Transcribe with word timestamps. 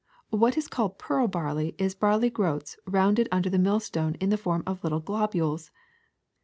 What 0.31 0.57
is 0.57 0.67
called 0.67 0.97
pearl 0.97 1.27
barley 1.27 1.75
is 1.77 1.93
barley 1.93 2.31
groats 2.31 2.75
rounded 2.87 3.29
under 3.31 3.51
the 3.51 3.59
millstone 3.59 4.15
in 4.15 4.31
the 4.31 4.35
form 4.39 4.63
of 4.65 4.83
little 4.83 4.99
globules. 4.99 5.69